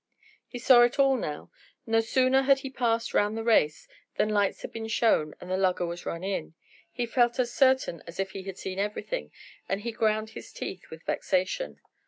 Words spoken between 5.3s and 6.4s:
and the lugger was run